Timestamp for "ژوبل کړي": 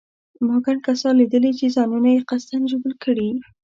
2.71-3.29